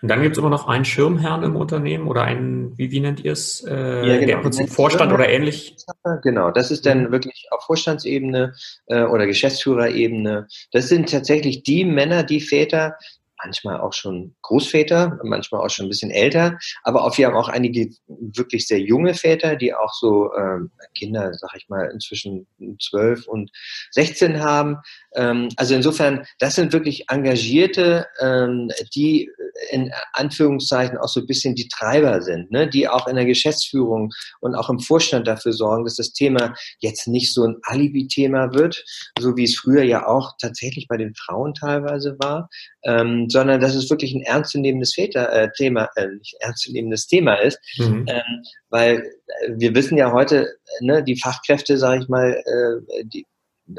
[0.01, 3.25] Und dann gibt es immer noch einen Schirmherrn im Unternehmen oder einen, wie, wie nennt
[3.25, 3.65] ihr es?
[3.65, 4.27] Äh, ja, genau.
[4.27, 5.77] Der im Prinzip Vorstand oder ähnlich.
[6.23, 7.13] Genau, das ist dann mhm.
[7.13, 8.55] wirklich auf Vorstandsebene
[8.87, 10.47] äh, oder Geschäftsführerebene.
[10.73, 12.97] Das sind tatsächlich die Männer, die Väter,
[13.43, 17.49] manchmal auch schon Großväter, manchmal auch schon ein bisschen älter, aber auch wir haben auch
[17.49, 22.47] einige wirklich sehr junge Väter, die auch so ähm, Kinder, sag ich mal, inzwischen
[22.81, 23.51] zwölf und
[23.93, 24.79] 16 haben.
[25.15, 29.31] Ähm, also insofern, das sind wirklich Engagierte, ähm, die
[29.71, 32.69] in Anführungszeichen auch so ein bisschen die Treiber sind, ne?
[32.69, 37.09] die auch in der Geschäftsführung und auch im Vorstand dafür sorgen, dass das Thema jetzt
[37.09, 38.85] nicht so ein Alibi-Thema wird,
[39.19, 42.49] so wie es früher ja auch tatsächlich bei den Frauen teilweise war,
[42.89, 47.59] ähm, sondern dass es wirklich ein ernstzunehmendes Väter, äh, Thema, äh, nicht ernstzunehmendes Thema ist,
[47.77, 48.07] mhm.
[48.09, 50.49] ähm, weil äh, wir wissen ja heute,
[50.81, 53.27] ne, die Fachkräfte, sage ich mal, äh, die,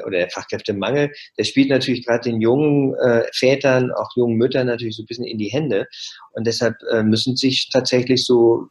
[0.05, 4.95] oder der Fachkräftemangel, der spielt natürlich gerade den jungen äh, Vätern, auch jungen Müttern natürlich
[4.95, 5.87] so ein bisschen in die Hände.
[6.33, 8.67] Und deshalb äh, müssen sich tatsächlich so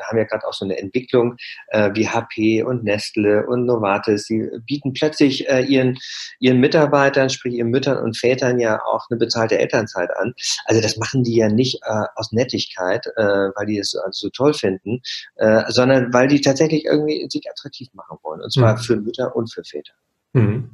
[0.00, 1.36] wir haben ja gerade auch so eine Entwicklung
[1.68, 4.24] äh, wie HP und Nestle und Novartis.
[4.24, 5.98] Sie bieten plötzlich äh, ihren,
[6.38, 10.34] ihren Mitarbeitern, sprich ihren Müttern und Vätern ja auch eine bezahlte Elternzeit an.
[10.64, 14.30] Also das machen die ja nicht äh, aus Nettigkeit, äh, weil die es also so
[14.30, 15.02] toll finden,
[15.36, 18.40] äh, sondern weil die tatsächlich irgendwie sich attraktiv machen wollen.
[18.40, 18.78] Und zwar mhm.
[18.78, 19.92] für Mütter und für Väter.
[20.32, 20.70] Mhm.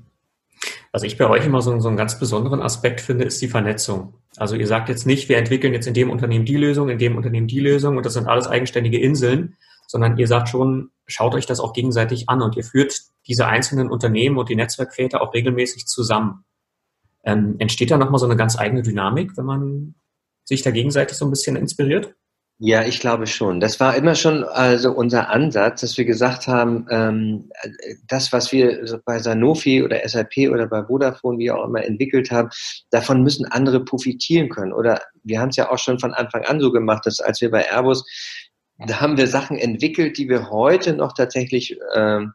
[0.93, 4.15] Was ich bei euch immer so, so einen ganz besonderen Aspekt finde, ist die Vernetzung.
[4.37, 7.16] Also ihr sagt jetzt nicht, wir entwickeln jetzt in dem Unternehmen die Lösung, in dem
[7.16, 11.46] Unternehmen die Lösung und das sind alles eigenständige Inseln, sondern ihr sagt schon, schaut euch
[11.46, 15.87] das auch gegenseitig an und ihr führt diese einzelnen Unternehmen und die Netzwerkväter auch regelmäßig
[15.87, 16.44] zusammen.
[17.25, 19.94] Ähm, entsteht da nochmal so eine ganz eigene Dynamik, wenn man
[20.44, 22.14] sich da gegenseitig so ein bisschen inspiriert?
[22.59, 23.61] Ja, ich glaube schon.
[23.61, 27.51] Das war immer schon also unser Ansatz, dass wir gesagt haben, ähm,
[28.09, 32.49] das, was wir bei Sanofi oder SAP oder bei Vodafone, wie auch immer, entwickelt haben,
[32.90, 34.73] davon müssen andere profitieren können.
[34.73, 37.51] Oder wir haben es ja auch schon von Anfang an so gemacht, dass als wir
[37.51, 38.07] bei Airbus,
[38.87, 42.33] da haben wir Sachen entwickelt, die wir heute noch tatsächlich ähm,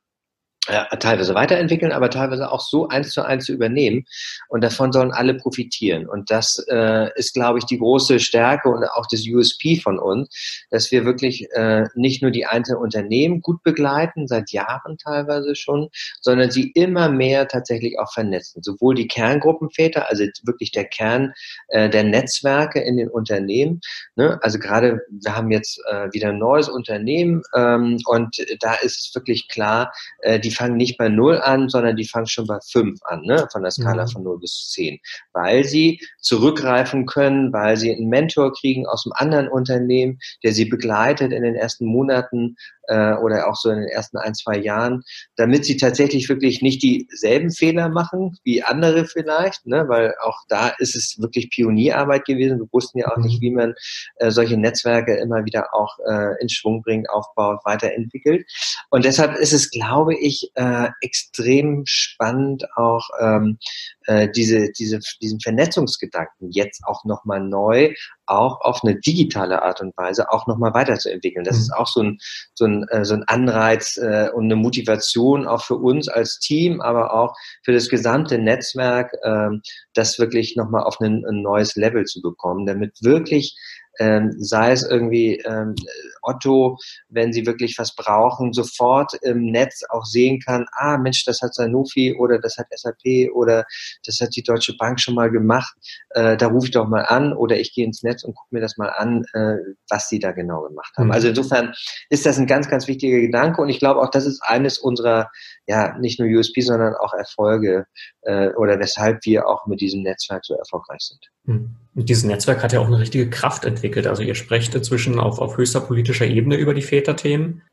[0.70, 4.06] ja, teilweise weiterentwickeln, aber teilweise auch so eins zu eins zu übernehmen.
[4.48, 6.08] Und davon sollen alle profitieren.
[6.08, 10.30] Und das äh, ist, glaube ich, die große Stärke und auch das USP von uns,
[10.70, 15.90] dass wir wirklich äh, nicht nur die einzelnen Unternehmen gut begleiten, seit Jahren teilweise schon,
[16.22, 18.62] sondern sie immer mehr tatsächlich auch vernetzen.
[18.62, 21.34] Sowohl die Kerngruppenväter, also wirklich der Kern
[21.70, 23.82] äh, der Netzwerke in den Unternehmen.
[24.16, 24.38] Ne?
[24.44, 29.16] Also gerade, wir haben jetzt äh, wieder ein neues Unternehmen ähm, und da ist es
[29.16, 32.60] wirklich klar, äh, die die fangen nicht bei 0 an, sondern die fangen schon bei
[32.72, 33.48] 5 an, ne?
[33.52, 34.10] von der Skala mhm.
[34.10, 35.00] von 0 bis 10,
[35.34, 40.66] weil sie zurückgreifen können, weil sie einen Mentor kriegen aus einem anderen Unternehmen, der sie
[40.66, 42.58] begleitet in den ersten Monaten
[42.92, 45.02] äh, oder auch so in den ersten ein, zwei Jahren,
[45.38, 49.88] damit sie tatsächlich wirklich nicht dieselben Fehler machen wie andere vielleicht, ne?
[49.88, 52.60] weil auch da ist es wirklich Pionierarbeit gewesen.
[52.60, 53.46] Wir wussten ja auch nicht, mhm.
[53.46, 53.74] wie man
[54.18, 58.46] äh, solche Netzwerke immer wieder auch äh, in Schwung bringt, aufbaut, weiterentwickelt.
[58.90, 63.58] Und deshalb ist es, glaube ich, äh, extrem spannend auch ähm,
[64.06, 67.94] äh, diese, diese, diesen Vernetzungsgedanken jetzt auch nochmal neu,
[68.26, 71.44] auch auf eine digitale Art und Weise auch nochmal weiterzuentwickeln.
[71.44, 71.62] Das mhm.
[71.62, 72.18] ist auch so ein,
[72.56, 76.82] so ein, äh, so ein Anreiz äh, und eine Motivation auch für uns als Team,
[76.82, 79.50] aber auch für das gesamte Netzwerk, äh,
[79.94, 83.58] das wirklich nochmal auf ein, ein neues Level zu bekommen, damit wirklich
[84.00, 85.76] ähm, sei es irgendwie ähm,
[86.22, 86.78] Otto,
[87.10, 91.54] wenn sie wirklich was brauchen, sofort im Netz auch sehen kann, ah Mensch, das hat
[91.54, 93.66] Sanofi oder das hat SAP oder
[94.06, 95.74] das hat die Deutsche Bank schon mal gemacht,
[96.12, 98.62] äh, da rufe ich doch mal an oder ich gehe ins Netz und gucke mir
[98.62, 99.58] das mal an, äh,
[99.90, 101.08] was sie da genau gemacht haben.
[101.08, 101.12] Mhm.
[101.12, 101.74] Also insofern
[102.10, 105.30] ist das ein ganz, ganz wichtiger Gedanke und ich glaube auch, das ist eines unserer,
[105.68, 107.86] ja, nicht nur USP, sondern auch Erfolge
[108.22, 111.20] äh, oder weshalb wir auch mit diesem Netzwerk so erfolgreich sind.
[111.46, 111.76] Mhm.
[111.94, 114.08] Und dieses Netzwerk hat ja auch eine richtige Kraft entwickelt.
[114.08, 117.64] Also ihr sprecht inzwischen auf, auf höchster politischer Ebene über die Väterthemen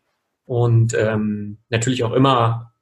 [0.44, 2.72] und ähm, natürlich auch immer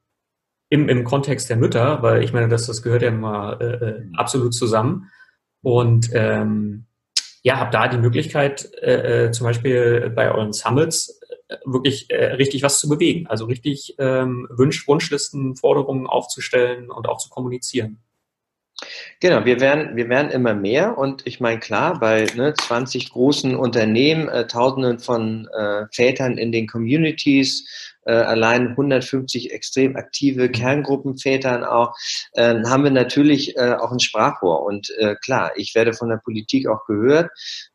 [0.69, 4.03] im, im Kontext der Mütter, weil ich meine, das, das gehört ja immer äh, äh
[4.15, 5.11] absolut zusammen.
[5.61, 6.85] Und ähm,
[7.43, 12.33] ja, habt da die Möglichkeit, äh, äh, zum Beispiel bei euren Summits äh, wirklich äh,
[12.33, 13.27] richtig was zu bewegen.
[13.27, 17.99] Also richtig ähm, Wunsch, Wunschlisten, Forderungen aufzustellen und auch zu kommunizieren.
[19.19, 23.55] Genau, wir werden, wir werden immer mehr und ich meine klar, bei ne, 20 großen
[23.55, 31.63] Unternehmen, äh, Tausenden von äh, Vätern in den Communities, äh, allein 150 extrem aktive Kerngruppenvätern
[31.63, 31.93] auch,
[32.33, 34.63] äh, haben wir natürlich äh, auch ein Sprachrohr.
[34.63, 37.29] Und äh, klar, ich werde von der Politik auch gehört,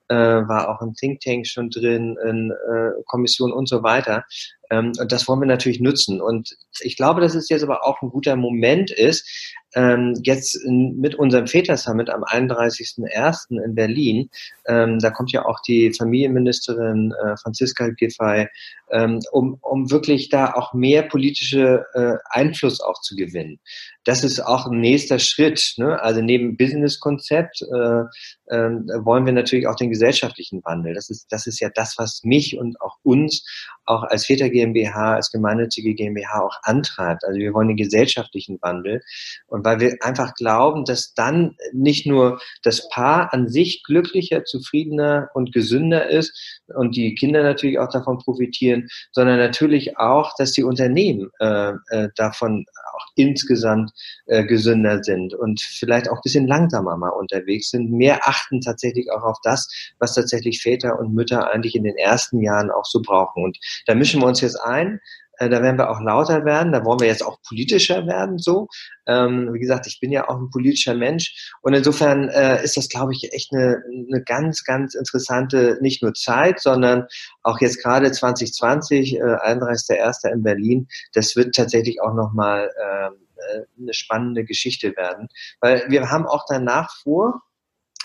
[0.09, 4.25] äh, war auch im Think Tank schon drin, in äh, Kommission und so weiter.
[4.71, 6.21] Ähm, und das wollen wir natürlich nutzen.
[6.21, 9.29] Und ich glaube, dass es jetzt aber auch ein guter Moment ist,
[9.75, 13.63] ähm, jetzt mit unserem Väter-Summit am 31.01.
[13.65, 14.31] in Berlin,
[14.67, 18.49] ähm, da kommt ja auch die Familienministerin äh, Franziska Giffey,
[18.91, 23.61] ähm, um, um wirklich da auch mehr politische äh, Einfluss auch zu gewinnen.
[24.05, 25.75] Das ist auch ein nächster Schritt.
[25.77, 26.01] Ne?
[26.01, 28.03] Also neben Business-Konzept äh,
[28.47, 28.71] äh,
[29.05, 30.95] wollen wir natürlich auch den gesellschaftlichen Wandel.
[30.95, 33.45] Das ist, das ist ja das, was mich und auch uns
[33.85, 37.25] auch als Väter GmbH, als gemeinnützige GmbH auch antreibt.
[37.25, 39.03] Also wir wollen den gesellschaftlichen Wandel.
[39.47, 45.29] Und weil wir einfach glauben, dass dann nicht nur das Paar an sich glücklicher, zufriedener
[45.35, 50.65] und gesünder ist und die Kinder natürlich auch davon profitieren, sondern natürlich auch, dass die
[50.65, 53.93] Unternehmen äh, äh, davon auch insgesamt
[54.27, 59.11] äh, gesünder sind und vielleicht auch ein bisschen langsamer mal unterwegs sind, mehr achten tatsächlich
[59.11, 63.01] auch auf das, was tatsächlich Väter und Mütter eigentlich in den ersten Jahren auch so
[63.01, 63.45] brauchen.
[63.45, 65.01] Und da mischen wir uns jetzt ein.
[65.43, 68.69] Äh, da werden wir auch lauter werden, da wollen wir jetzt auch politischer werden, so.
[69.07, 72.89] Ähm, wie gesagt, ich bin ja auch ein politischer Mensch und insofern äh, ist das,
[72.89, 77.07] glaube ich, echt eine, eine ganz, ganz interessante, nicht nur Zeit, sondern
[77.43, 80.33] auch jetzt gerade 2020, äh, 31.01.
[80.33, 85.27] in Berlin, das wird tatsächlich auch nochmal ähm, äh, eine spannende Geschichte werden,
[85.61, 87.43] weil wir haben auch danach vor,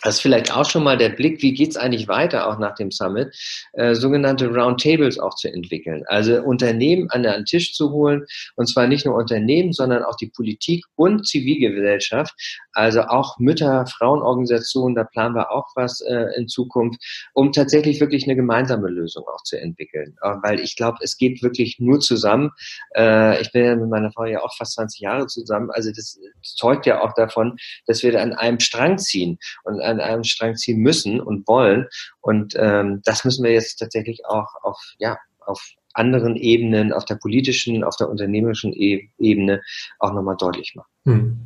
[0.04, 2.92] das ist vielleicht auch schon mal der Blick, wie geht's eigentlich weiter auch nach dem
[2.92, 3.36] Summit,
[3.74, 6.04] äh, sogenannte Roundtables auch zu entwickeln.
[6.08, 10.28] Also Unternehmen an den Tisch zu holen und zwar nicht nur Unternehmen, sondern auch die
[10.28, 12.34] Politik und Zivilgesellschaft,
[12.74, 17.02] also auch Mütter, Frauenorganisationen, da planen wir auch was äh, in Zukunft,
[17.34, 20.16] um tatsächlich wirklich eine gemeinsame Lösung auch zu entwickeln.
[20.22, 22.52] Äh, weil ich glaube, es geht wirklich nur zusammen.
[22.96, 26.20] Äh, ich bin ja mit meiner Frau ja auch fast 20 Jahre zusammen, also das
[26.44, 27.58] zeugt ja auch davon,
[27.88, 31.88] dass wir da an einem Strang ziehen und an einem Strang ziehen müssen und wollen.
[32.22, 35.62] Und ähm, das müssen wir jetzt tatsächlich auch auf, ja, auf
[35.94, 39.62] anderen Ebenen, auf der politischen, auf der unternehmerischen e Ebene
[40.00, 40.92] auch nochmal deutlich machen.
[41.06, 41.40] Hm.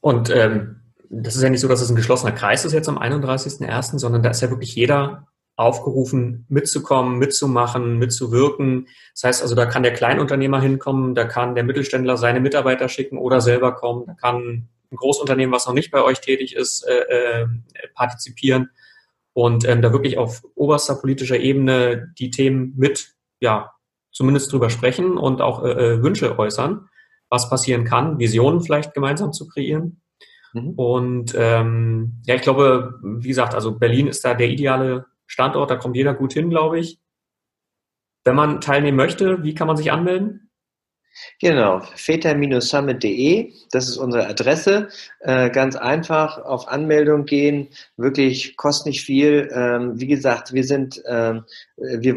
[0.00, 2.98] Und ähm, das ist ja nicht so, dass es ein geschlossener Kreis ist jetzt am
[2.98, 8.88] 31.01., sondern da ist ja wirklich jeder aufgerufen, mitzukommen, mitzumachen, mitzuwirken.
[9.14, 13.18] Das heißt also, da kann der Kleinunternehmer hinkommen, da kann der Mittelständler seine Mitarbeiter schicken
[13.18, 17.42] oder selber kommen, da kann ein Großunternehmen, was noch nicht bei euch tätig ist, äh,
[17.42, 17.46] äh,
[17.94, 18.70] partizipieren
[19.34, 23.72] und ähm, da wirklich auf oberster politischer Ebene die Themen mit, ja,
[24.12, 26.88] zumindest drüber sprechen und auch äh, äh, Wünsche äußern,
[27.28, 30.00] was passieren kann, Visionen vielleicht gemeinsam zu kreieren.
[30.52, 30.70] Mhm.
[30.76, 35.76] Und ähm, ja, ich glaube, wie gesagt, also Berlin ist da der ideale Standort, da
[35.76, 37.00] kommt jeder gut hin, glaube ich.
[38.22, 40.43] Wenn man teilnehmen möchte, wie kann man sich anmelden?
[41.40, 44.88] Genau, väter-summit.de, das ist unsere Adresse.
[45.20, 49.48] Äh, ganz einfach auf Anmeldung gehen, wirklich kostet nicht viel.
[49.54, 51.44] Ähm, wie gesagt, wir sind, ähm,
[51.76, 52.16] wir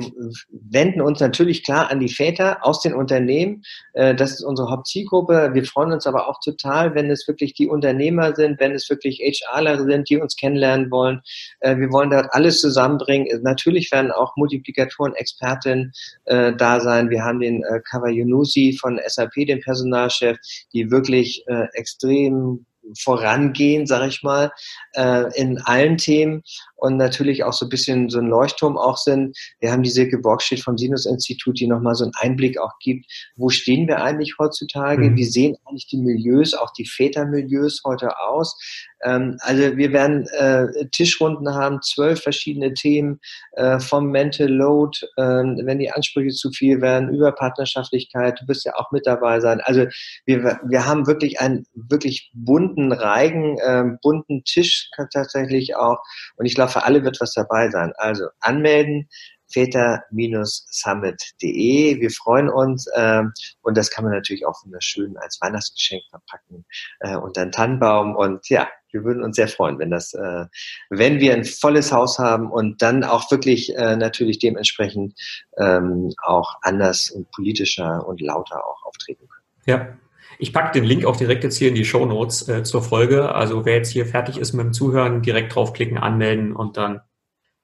[0.50, 3.64] wenden uns natürlich klar an die Väter aus den Unternehmen.
[3.94, 5.52] Äh, das ist unsere Hauptzielgruppe.
[5.54, 9.20] Wir freuen uns aber auch total, wenn es wirklich die Unternehmer sind, wenn es wirklich
[9.20, 11.22] HRler sind, die uns kennenlernen wollen.
[11.60, 13.42] Äh, wir wollen dort alles zusammenbringen.
[13.44, 15.92] Natürlich werden auch Multiplikatoren, Expertinnen
[16.26, 17.10] äh, da sein.
[17.10, 20.38] Wir haben den äh, Yunusi von SAP, den Personalchef,
[20.74, 22.66] die wirklich äh, extrem
[23.00, 24.52] vorangehen, sage ich mal,
[24.94, 26.44] äh, in allen Themen
[26.76, 29.38] und natürlich auch so ein bisschen so ein Leuchtturm auch sind.
[29.60, 33.50] Wir haben die Silke Borgstedt vom Sinus-Institut, die nochmal so einen Einblick auch gibt, wo
[33.50, 35.18] stehen wir eigentlich heutzutage, mhm.
[35.18, 38.58] wie sehen eigentlich die Milieus, auch die Vätermilieus heute aus.
[39.04, 43.20] Ähm, also wir werden äh, Tischrunden haben, zwölf verschiedene Themen
[43.54, 48.66] äh, vom Mental Load, äh, wenn die Ansprüche zu viel werden, über Partnerschaftlichkeit, du wirst
[48.66, 49.62] ja auch mit dabei sein.
[49.62, 49.86] Also
[50.26, 56.00] wir, wir haben wirklich einen wirklich bunten Reigen, äh, bunten Tisch tatsächlich auch
[56.38, 57.94] und ich glaube, für alle wird was dabei sein.
[57.98, 59.08] Also anmelden,
[59.50, 62.00] väter-summit.de.
[62.00, 66.66] Wir freuen uns ähm, und das kann man natürlich auch wunderschön als Weihnachtsgeschenk verpacken
[67.00, 70.46] äh, und dann Tannenbaum und ja, wir würden uns sehr freuen, wenn das, äh,
[70.90, 75.14] wenn wir ein volles Haus haben und dann auch wirklich äh, natürlich dementsprechend
[75.58, 79.46] ähm, auch anders und politischer und lauter auch auftreten können.
[79.66, 79.98] Ja,
[80.40, 83.34] ich packe den Link auch direkt jetzt hier in die Show Notes äh, zur Folge.
[83.34, 87.02] Also wer jetzt hier fertig ist mit dem Zuhören, direkt draufklicken, anmelden und dann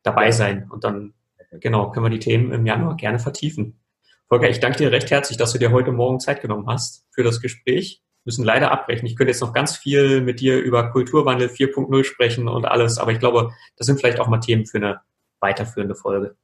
[0.02, 0.68] dabei sein.
[0.70, 1.14] Und dann,
[1.60, 3.80] genau, können wir die Themen im Januar gerne vertiefen.
[4.28, 7.24] Volker, ich danke dir recht herzlich, dass du dir heute Morgen Zeit genommen hast für
[7.24, 8.02] das Gespräch.
[8.24, 9.06] Wir müssen leider abbrechen.
[9.06, 13.12] Ich könnte jetzt noch ganz viel mit dir über Kulturwandel 4.0 sprechen und alles, aber
[13.12, 15.02] ich glaube, das sind vielleicht auch mal Themen für eine
[15.42, 16.38] weiterführende Folge.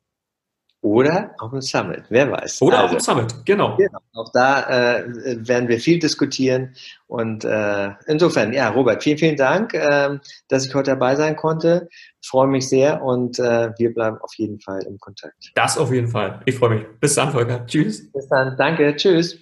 [0.82, 2.62] Oder auf dem Summit, wer weiß.
[2.62, 3.76] Oder also, auf dem Summit, genau.
[3.76, 4.00] genau.
[4.14, 5.06] Auch da äh,
[5.46, 6.74] werden wir viel diskutieren.
[7.08, 10.18] Und äh, insofern, ja, Robert, vielen, vielen Dank, äh,
[10.48, 11.90] dass ich heute dabei sein konnte.
[12.22, 15.52] Ich freue mich sehr und äh, wir bleiben auf jeden Fall im Kontakt.
[15.56, 16.40] Das auf jeden Fall.
[16.46, 16.86] Ich freue mich.
[17.02, 17.66] Bis dann, Volker.
[17.66, 18.10] Tschüss.
[18.12, 18.56] Bis dann.
[18.58, 18.96] Danke.
[18.96, 19.38] Tschüss.